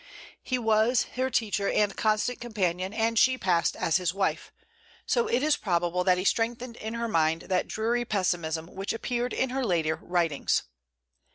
[0.41, 4.51] He was her teacher and constant companion, and she passed as his wife;
[5.05, 9.31] so it is probable that he strengthened in her mind that dreary pessimism which appeared
[9.31, 10.63] in her later writings.